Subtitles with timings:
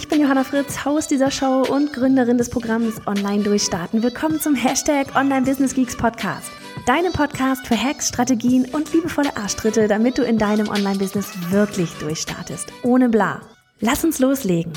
[0.00, 4.02] Ich bin Johanna Fritz, Haus dieser Show und Gründerin des Programms Online Durchstarten.
[4.02, 6.50] Willkommen zum Hashtag Online Business Geeks Podcast.
[6.86, 12.72] Deinem Podcast für Hacks, Strategien und liebevolle Arschtritte, damit du in deinem Online-Business wirklich durchstartest.
[12.82, 13.42] Ohne bla.
[13.80, 14.72] Lass uns loslegen.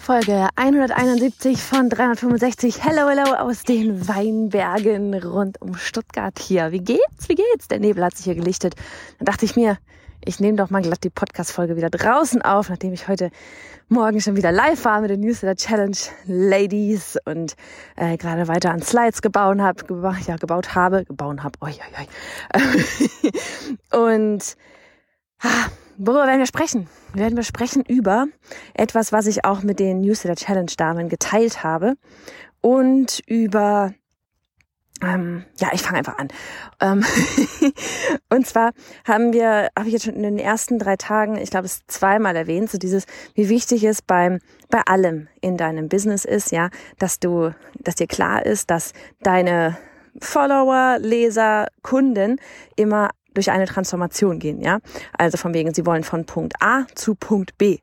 [0.00, 2.82] Folge 171 von 365.
[2.82, 6.72] Hello, hello aus den Weinbergen rund um Stuttgart hier.
[6.72, 7.28] Wie geht's?
[7.28, 7.68] Wie geht's?
[7.68, 8.74] Der Nebel hat sich hier gelichtet.
[9.18, 9.78] Dann dachte ich mir,
[10.24, 13.30] ich nehme doch mal glatt die Podcast-Folge wieder draußen auf, nachdem ich heute
[13.88, 17.56] Morgen schon wieder live war mit der Newsletter Challenge Ladies und
[17.96, 22.06] äh, gerade weiter an Slides gebaut habe, geba ja, gebaut habe, gebaut habe, oi, oi,
[23.92, 23.98] oi.
[24.08, 24.56] und
[25.42, 26.88] ah, worüber werden wir sprechen?
[27.14, 28.26] Wir werden wir sprechen über
[28.74, 31.94] etwas, was ich auch mit den Newsletter Challenge Damen geteilt habe
[32.60, 33.92] und über
[35.02, 36.28] ähm, ja, ich fange einfach an.
[36.80, 37.04] Ähm
[38.30, 38.72] und zwar
[39.06, 42.36] haben wir, habe ich jetzt schon in den ersten drei Tagen, ich glaube, es zweimal
[42.36, 47.18] erwähnt, so dieses, wie wichtig es beim bei allem in deinem Business ist, ja, dass
[47.18, 48.92] du, dass dir klar ist, dass
[49.22, 49.76] deine
[50.20, 52.40] Follower, Leser, Kunden
[52.76, 54.78] immer durch eine Transformation gehen, ja.
[55.16, 57.78] Also von wegen, sie wollen von Punkt A zu Punkt B.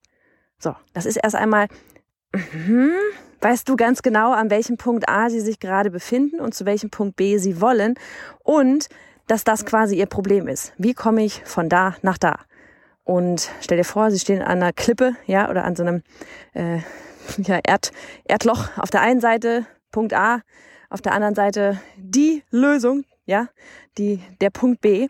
[0.60, 1.68] So, das ist erst einmal.
[2.54, 2.92] Mhm,
[3.42, 6.90] weißt du ganz genau, an welchem Punkt A sie sich gerade befinden und zu welchem
[6.90, 7.96] Punkt B sie wollen
[8.44, 8.90] und
[9.28, 10.74] dass das quasi ihr Problem ist.
[10.78, 12.40] Wie komme ich von da nach da?
[13.04, 16.04] Und stell dir vor, sie stehen an einer Klippe, ja, oder an so einem
[16.54, 16.80] äh,
[17.38, 17.92] ja, Erd,
[18.26, 18.78] Erdloch.
[18.78, 20.42] Auf der einen Seite Punkt A,
[20.90, 23.48] auf der anderen Seite die Lösung, ja,
[23.98, 25.08] die der Punkt B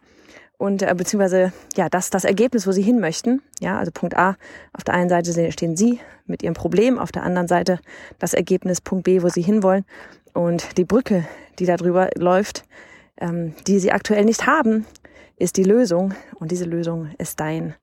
[0.57, 3.41] und äh, beziehungsweise ja das das Ergebnis, wo sie hin möchten.
[3.59, 4.35] Ja, also Punkt A.
[4.73, 7.79] Auf der einen Seite stehen sie mit ihrem Problem, auf der anderen Seite
[8.19, 9.85] das Ergebnis Punkt B, wo sie hinwollen.
[10.33, 11.27] Und die Brücke,
[11.59, 12.63] die da drüber läuft,
[13.19, 14.85] ähm, die sie aktuell nicht haben,
[15.37, 16.13] ist die Lösung.
[16.35, 17.75] Und diese Lösung ist dein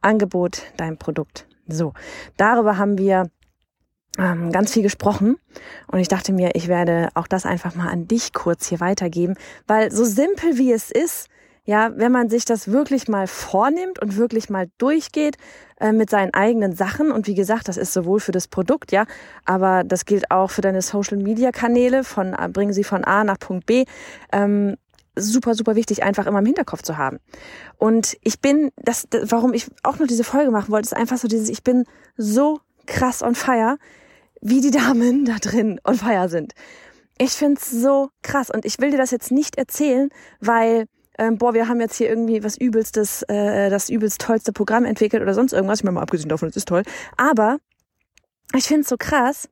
[0.00, 1.46] Angebot, dein Produkt.
[1.68, 1.92] So,
[2.36, 3.30] darüber haben wir
[4.18, 5.36] ähm, ganz viel gesprochen
[5.86, 9.36] und ich dachte mir, ich werde auch das einfach mal an dich kurz hier weitergeben,
[9.68, 11.28] weil so simpel wie es ist,
[11.70, 15.36] ja, wenn man sich das wirklich mal vornimmt und wirklich mal durchgeht
[15.78, 19.04] äh, mit seinen eigenen Sachen und wie gesagt, das ist sowohl für das Produkt, ja,
[19.44, 23.22] aber das gilt auch für deine Social Media Kanäle von äh, bringen sie von A
[23.22, 23.84] nach Punkt B.
[24.32, 24.78] Ähm,
[25.14, 27.20] super, super wichtig, einfach immer im Hinterkopf zu haben.
[27.78, 31.18] Und ich bin, das, das, warum ich auch noch diese Folge machen wollte, ist einfach
[31.18, 31.84] so dieses, ich bin
[32.16, 33.78] so krass on fire,
[34.40, 36.52] wie die Damen da drin on fire sind.
[37.16, 40.08] Ich find's so krass und ich will dir das jetzt nicht erzählen,
[40.40, 40.86] weil
[41.20, 45.22] ähm, boah, wir haben jetzt hier irgendwie was übelstes, äh, das übelst tollste Programm entwickelt
[45.22, 45.80] oder sonst irgendwas.
[45.80, 46.82] Ich meine mal abgesehen davon, es ist toll.
[47.18, 47.58] Aber
[48.56, 49.50] ich finde es so krass,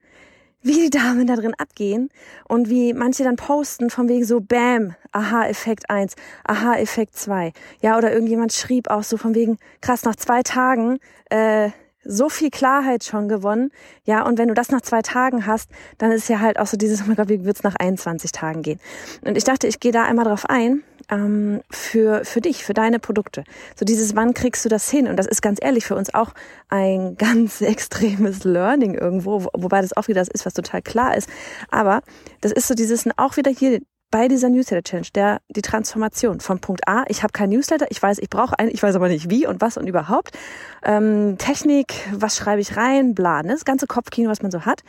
[0.63, 2.09] wie die Damen da drin abgehen
[2.49, 6.15] und wie manche dann posten von wegen so Bam, Aha-Effekt 1,
[6.45, 7.53] Aha-Effekt 2.
[7.83, 11.69] Ja, oder irgendjemand schrieb auch so von wegen, krass, nach zwei Tagen äh,
[12.03, 13.71] so viel Klarheit schon gewonnen.
[14.05, 16.79] Ja, und wenn du das nach zwei Tagen hast, dann ist ja halt auch so
[16.79, 18.81] dieses, oh mein Gott, wie wird's nach 21 Tagen gehen?
[19.21, 22.99] Und ich dachte, ich gehe da einmal drauf ein, ähm, für, für dich, für deine
[22.99, 23.45] Produkte.
[23.77, 25.09] So dieses, wann kriegst du das hin?
[25.09, 26.33] Und das ist ganz ehrlich für uns auch
[26.69, 31.29] ein ganz extremes Learning irgendwo, wobei das auch wieder das ist, was total klar ist.
[31.71, 32.03] Aber
[32.41, 33.81] das ist so dieses, auch wieder hier
[34.11, 38.03] bei dieser Newsletter Challenge, der die Transformation von Punkt A, ich habe kein Newsletter, ich
[38.03, 40.37] weiß, ich brauche einen, ich weiß aber nicht wie und was und überhaupt.
[40.83, 43.53] Ähm, Technik, was schreibe ich rein, bla, ne?
[43.53, 44.83] das ganze Kopfkino, was man so hat.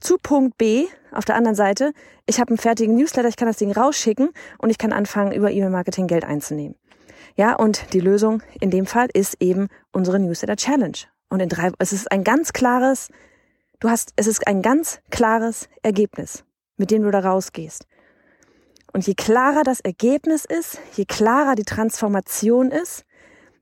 [0.00, 1.92] Zu Punkt B, auf der anderen Seite,
[2.26, 5.50] ich habe einen fertigen Newsletter, ich kann das Ding rausschicken und ich kann anfangen, über
[5.50, 6.76] E-Mail-Marketing Geld einzunehmen.
[7.36, 10.98] Ja, und die Lösung in dem Fall ist eben unsere Newsletter Challenge.
[11.28, 13.08] Und in drei, es ist ein ganz klares,
[13.80, 16.44] du hast, es ist ein ganz klares Ergebnis,
[16.76, 17.86] mit dem du da rausgehst.
[18.94, 23.04] Und je klarer das Ergebnis ist, je klarer die Transformation ist,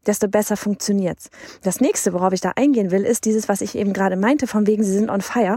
[0.07, 1.31] desto besser funktioniert's.
[1.63, 4.67] Das nächste, worauf ich da eingehen will, ist dieses, was ich eben gerade meinte, von
[4.67, 5.57] wegen, sie sind on fire.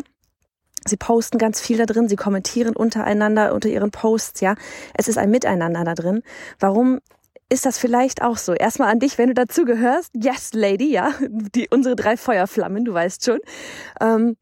[0.87, 4.55] Sie posten ganz viel da drin, sie kommentieren untereinander unter ihren Posts, ja.
[4.93, 6.21] Es ist ein Miteinander da drin.
[6.57, 6.99] Warum
[7.49, 8.53] ist das vielleicht auch so?
[8.53, 10.11] Erstmal an dich, wenn du dazu gehörst.
[10.13, 11.11] Yes, Lady, ja.
[11.27, 13.39] Die, unsere drei Feuerflammen, du weißt schon.
[13.99, 14.37] Ähm,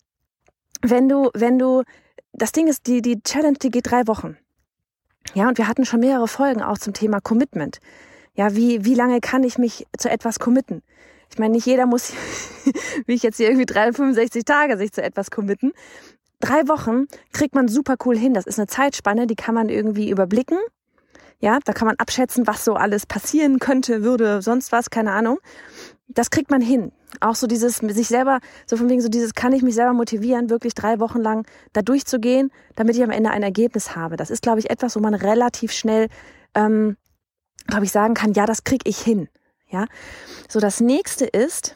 [0.84, 1.82] wenn du, wenn du,
[2.34, 4.38] das Ding ist, die, die Challenge, die geht drei Wochen.
[5.34, 7.80] Ja, und wir hatten schon mehrere Folgen auch zum Thema Commitment.
[8.36, 10.82] Ja, wie, wie lange kann ich mich zu etwas committen?
[11.32, 12.14] Ich meine, nicht jeder muss,
[13.08, 15.72] wie ich jetzt hier irgendwie 365 Tage sich zu etwas committen.
[16.40, 18.34] Drei Wochen kriegt man super cool hin.
[18.34, 20.60] Das ist eine Zeitspanne, die kann man irgendwie überblicken.
[21.40, 25.40] Ja, da kann man abschätzen, was so alles passieren könnte, würde, sonst was, keine Ahnung.
[26.14, 26.92] Das kriegt man hin.
[27.20, 30.50] Auch so dieses, sich selber, so von wegen so dieses, kann ich mich selber motivieren,
[30.50, 34.18] wirklich drei Wochen lang da durchzugehen, damit ich am Ende ein Ergebnis habe.
[34.18, 36.08] Das ist, glaube ich, etwas, wo man relativ schnell,
[36.56, 36.98] ähm,
[37.68, 39.30] glaube ich, sagen kann, ja, das krieg ich hin.
[39.70, 39.86] Ja,
[40.48, 41.76] so das nächste ist,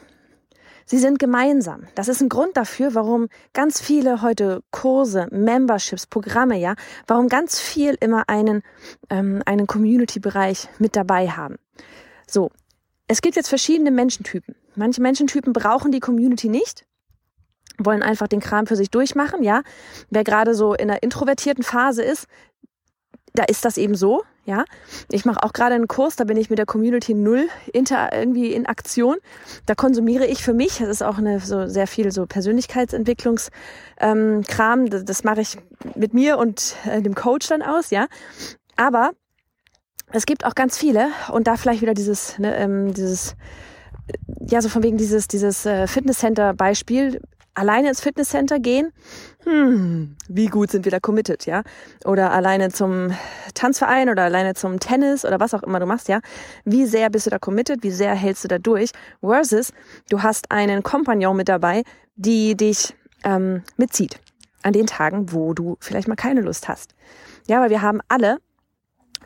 [0.86, 1.88] sie sind gemeinsam.
[1.96, 6.74] Das ist ein Grund dafür, warum ganz viele heute Kurse, Memberships, Programme, ja,
[7.08, 8.62] warum ganz viel immer einen,
[9.10, 11.56] ähm, einen Community-Bereich mit dabei haben.
[12.26, 12.50] So.
[13.08, 14.54] Es gibt jetzt verschiedene Menschentypen.
[14.76, 16.84] Manche Menschentypen brauchen die Community nicht,
[17.78, 19.62] wollen einfach den Kram für sich durchmachen, ja.
[20.10, 22.26] Wer gerade so in einer introvertierten Phase ist,
[23.32, 24.64] da ist das eben so, ja.
[25.10, 28.52] Ich mache auch gerade einen Kurs, da bin ich mit der Community null inter irgendwie
[28.52, 29.16] in Aktion.
[29.64, 33.50] Da konsumiere ich für mich, das ist auch eine so sehr viel so Persönlichkeitsentwicklungskram,
[34.00, 35.56] ähm, das, das mache ich
[35.94, 38.06] mit mir und äh, dem Coach dann aus, ja.
[38.76, 39.12] Aber
[40.12, 43.36] es gibt auch ganz viele und da vielleicht wieder dieses, ne, ähm, dieses,
[44.40, 47.20] ja, so von wegen dieses, dieses äh, Fitnesscenter-Beispiel
[47.58, 48.92] alleine ins Fitnesscenter gehen,
[49.42, 51.62] hm, wie gut sind wir da committed, ja?
[52.04, 53.10] Oder alleine zum
[53.54, 56.20] Tanzverein oder alleine zum Tennis oder was auch immer du machst, ja?
[56.64, 57.82] Wie sehr bist du da committed?
[57.82, 58.90] Wie sehr hältst du da durch?
[59.20, 59.72] Versus,
[60.08, 61.82] du hast einen Kompagnon mit dabei,
[62.14, 62.94] die dich
[63.24, 64.20] ähm, mitzieht
[64.62, 66.94] an den Tagen, wo du vielleicht mal keine Lust hast.
[67.48, 68.38] Ja, weil wir haben alle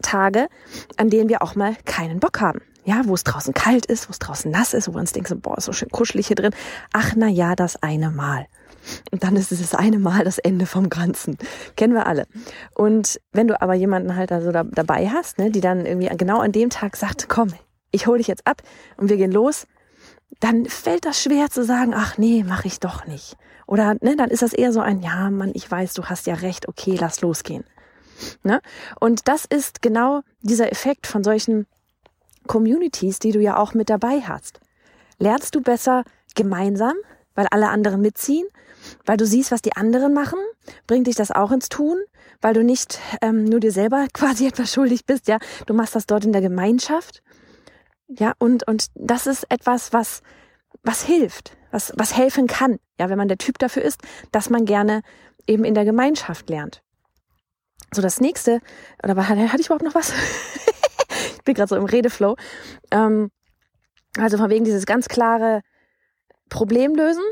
[0.02, 0.49] Tage,
[0.96, 4.10] an denen wir auch mal keinen Bock haben ja, wo es draußen kalt ist, wo
[4.10, 6.37] es draußen nass ist, wo wir uns denken, so, boah, ist so schön kuschelig hier
[6.37, 6.54] drin.
[6.93, 8.46] Ach, na ja, das eine Mal.
[9.12, 11.38] Und dann ist es das eine Mal das Ende vom Ganzen.
[11.76, 12.26] Kennen wir alle.
[12.75, 16.40] Und wenn du aber jemanden halt also da, dabei hast, ne, die dann irgendwie genau
[16.40, 17.52] an dem Tag sagt, komm,
[17.93, 18.62] ich hole dich jetzt ab
[18.96, 19.66] und wir gehen los,
[20.40, 23.37] dann fällt das schwer zu sagen, ach nee, mache ich doch nicht.
[23.69, 26.34] Oder ne, dann ist das eher so ein, ja, Mann, ich weiß, du hast ja
[26.34, 27.64] recht, okay, lass losgehen.
[28.43, 28.61] Ne?
[29.00, 31.67] Und das ist genau dieser Effekt von solchen
[32.47, 34.61] Communities, die du ja auch mit dabei hast.
[35.19, 36.05] Lernst du besser
[36.35, 36.94] gemeinsam,
[37.35, 38.47] weil alle anderen mitziehen,
[39.06, 40.38] weil du siehst, was die anderen machen,
[40.87, 41.99] bringt dich das auch ins Tun,
[42.41, 46.06] weil du nicht ähm, nur dir selber quasi etwas schuldig bist, ja, du machst das
[46.06, 47.23] dort in der Gemeinschaft,
[48.09, 50.23] ja, und und das ist etwas, was
[50.82, 54.64] was hilft, was was helfen kann, ja, wenn man der Typ dafür ist, dass man
[54.64, 55.03] gerne
[55.47, 56.81] eben in der Gemeinschaft lernt.
[57.94, 58.61] So das nächste,
[59.03, 60.12] oder hatte ich überhaupt noch was?
[61.37, 62.37] ich bin gerade so im Redeflow.
[62.91, 63.31] Ähm,
[64.19, 65.61] also von wegen dieses ganz klare
[66.49, 67.25] Problem lösen,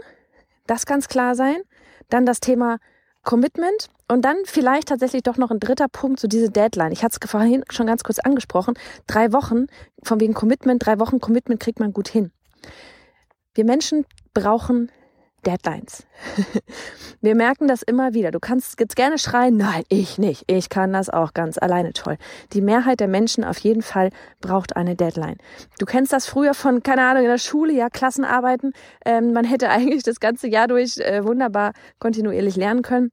[0.67, 1.62] das ganz klar sein.
[2.09, 2.79] Dann das Thema
[3.23, 6.93] Commitment und dann vielleicht tatsächlich doch noch ein dritter Punkt, so diese Deadline.
[6.93, 8.75] Ich hatte es vorhin schon ganz kurz angesprochen.
[9.06, 9.67] Drei Wochen,
[10.03, 12.33] von wegen Commitment, drei Wochen Commitment kriegt man gut hin.
[13.55, 14.91] Wir Menschen brauchen
[15.47, 16.07] Deadlines.
[17.21, 18.31] Wir merken das immer wieder.
[18.31, 20.45] Du kannst jetzt gerne schreien, nein, ich nicht.
[20.51, 22.17] Ich kann das auch ganz alleine toll.
[22.53, 24.11] Die Mehrheit der Menschen auf jeden Fall
[24.41, 25.37] braucht eine Deadline.
[25.79, 28.73] Du kennst das früher von, keine Ahnung, in der Schule, ja, Klassenarbeiten.
[29.05, 33.11] Ähm, man hätte eigentlich das ganze Jahr durch äh, wunderbar kontinuierlich lernen können.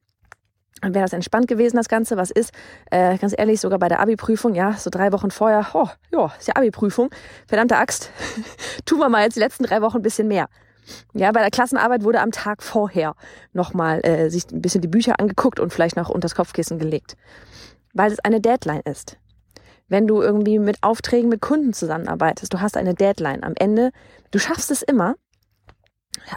[0.82, 2.18] Dann wäre das entspannt gewesen, das Ganze.
[2.18, 2.52] Was ist,
[2.92, 6.48] äh, ganz ehrlich, sogar bei der Abi-Prüfung, ja, so drei Wochen vorher, oh, ja, ist
[6.48, 7.10] ja Abi-Prüfung.
[7.48, 8.12] Verdammte Axt.
[8.86, 10.48] Tun wir mal jetzt die letzten drei Wochen ein bisschen mehr.
[11.14, 13.16] Ja, bei der Klassenarbeit wurde am Tag vorher
[13.54, 17.16] nochmal äh, sich ein bisschen die Bücher angeguckt und vielleicht noch unters Kopfkissen gelegt.
[17.94, 19.18] Weil es eine Deadline ist.
[19.90, 23.44] Wenn du irgendwie mit Aufträgen mit Kunden zusammenarbeitest, du hast eine Deadline.
[23.44, 23.92] Am Ende,
[24.32, 25.16] du schaffst es immer,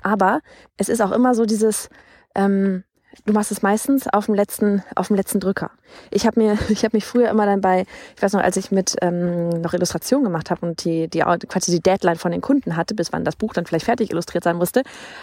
[0.03, 0.41] aber
[0.77, 1.89] es ist auch immer so dieses,
[2.35, 2.85] ähm,
[3.27, 5.71] Du machst es meistens auf dem letzten, auf dem letzten Drücker.
[6.11, 7.87] Ich habe mir, ich habe mich früher immer dann bei,
[8.17, 11.73] ich weiß noch, als ich mit ähm, noch Illustration gemacht habe und die, die quasi
[11.73, 14.57] die Deadline von den Kunden hatte, bis wann das Buch dann vielleicht fertig illustriert sein
[14.57, 14.83] musste,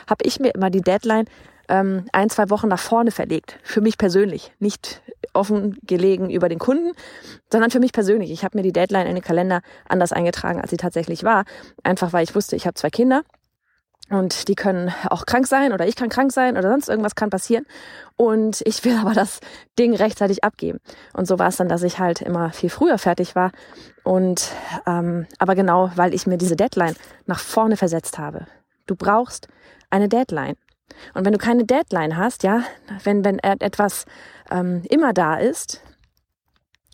[0.10, 1.26] habe ich mir immer die Deadline
[1.70, 3.60] ähm, ein, zwei Wochen nach vorne verlegt.
[3.64, 4.52] Für mich persönlich.
[4.60, 5.02] Nicht
[5.34, 6.92] offen gelegen über den Kunden,
[7.52, 8.32] sondern für mich persönlich.
[8.32, 11.46] Ich habe mir die Deadline in den Kalender anders eingetragen, als sie tatsächlich war.
[11.84, 13.24] Einfach weil ich wusste, ich habe zwei Kinder
[14.10, 17.30] und die können auch krank sein oder ich kann krank sein oder sonst irgendwas kann
[17.30, 17.66] passieren.
[18.16, 19.40] Und ich will aber das
[19.78, 20.80] Ding rechtzeitig abgeben.
[21.14, 23.52] Und so war es dann, dass ich halt immer viel früher fertig war.
[24.04, 24.52] Und
[24.86, 26.96] ähm, aber genau, weil ich mir diese Deadline
[27.26, 28.48] nach vorne versetzt habe.
[28.86, 29.48] Du brauchst
[29.90, 30.56] eine Deadline.
[31.14, 32.64] Und wenn du keine Deadline hast, ja,
[33.04, 34.06] wenn, wenn etwas
[34.50, 35.82] ähm, immer da ist,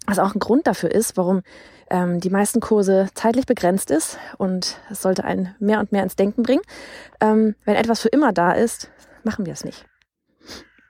[0.08, 1.43] was auch ein Grund dafür ist, warum
[1.90, 6.16] ähm, die meisten Kurse zeitlich begrenzt ist und es sollte einen mehr und mehr ins
[6.16, 6.63] Denken bringen.
[7.20, 8.90] Ähm, wenn etwas für immer da ist,
[9.24, 9.86] machen wir es nicht.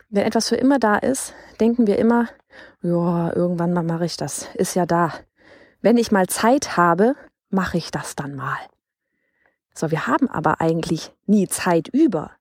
[0.09, 2.27] Wenn etwas für immer da ist, denken wir immer,
[2.81, 5.13] ja, irgendwann mal mache ich das, ist ja da.
[5.81, 7.15] Wenn ich mal Zeit habe,
[7.49, 8.57] mache ich das dann mal.
[9.73, 12.31] So, wir haben aber eigentlich nie Zeit über.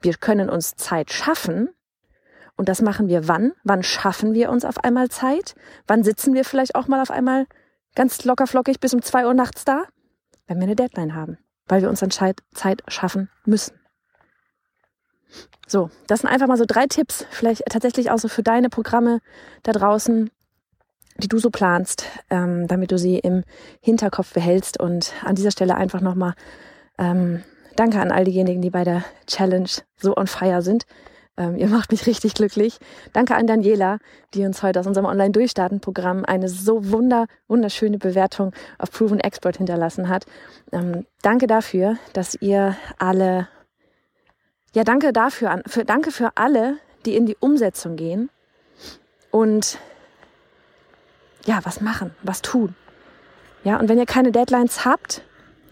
[0.00, 1.70] Wir können uns Zeit schaffen.
[2.56, 3.52] Und das machen wir wann?
[3.64, 5.54] Wann schaffen wir uns auf einmal Zeit?
[5.86, 7.46] Wann sitzen wir vielleicht auch mal auf einmal
[7.94, 9.84] ganz locker flockig bis um zwei Uhr nachts da?
[10.46, 11.38] Wenn wir eine Deadline haben.
[11.66, 12.42] Weil wir uns dann Zeit
[12.88, 13.78] schaffen müssen.
[15.66, 19.20] So, das sind einfach mal so drei Tipps, vielleicht tatsächlich auch so für deine Programme
[19.62, 20.30] da draußen,
[21.16, 23.44] die du so planst, ähm, damit du sie im
[23.80, 24.78] Hinterkopf behältst.
[24.78, 26.34] Und an dieser Stelle einfach nochmal
[26.98, 27.42] ähm,
[27.76, 30.84] danke an all diejenigen, die bei der Challenge so on fire sind.
[31.36, 32.78] Ähm, ihr macht mich richtig glücklich.
[33.12, 33.98] Danke an Daniela,
[34.34, 40.08] die uns heute aus unserem Online-Durchstarten-Programm eine so wunder, wunderschöne Bewertung auf Proven Expert hinterlassen
[40.08, 40.26] hat.
[40.72, 43.48] Ähm, danke dafür, dass ihr alle,
[44.74, 48.30] ja, danke dafür, für, danke für alle, die in die Umsetzung gehen
[49.30, 49.78] und
[51.46, 52.74] ja, was machen, was tun.
[53.64, 55.22] Ja, und wenn ihr keine Deadlines habt,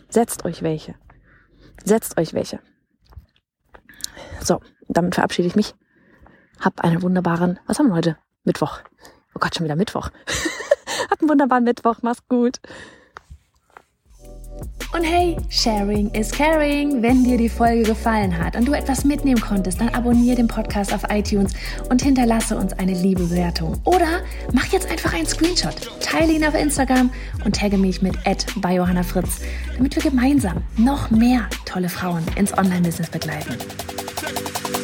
[0.08, 0.94] setzt euch welche.
[1.84, 2.58] Setzt euch welche.
[4.40, 5.74] So, damit verabschiede ich mich.
[6.60, 8.16] Hab einen wunderbaren, was haben wir heute?
[8.44, 8.80] Mittwoch.
[9.34, 10.10] Oh Gott, schon wieder Mittwoch.
[11.10, 11.96] Hab einen wunderbaren Mittwoch.
[12.02, 12.60] Mach's gut.
[14.94, 17.02] Und hey, Sharing is Caring.
[17.02, 20.92] Wenn dir die Folge gefallen hat und du etwas mitnehmen konntest, dann abonniere den Podcast
[20.92, 21.54] auf iTunes
[21.88, 23.80] und hinterlasse uns eine liebe Bewertung.
[23.84, 24.20] Oder
[24.52, 27.10] mach jetzt einfach einen Screenshot, teile ihn auf Instagram
[27.44, 28.18] und tagge mich mit
[28.56, 29.40] bei Johanna Fritz,
[29.76, 33.56] damit wir gemeinsam noch mehr tolle Frauen ins Online-Business begleiten.
[34.34, 34.81] Thank you.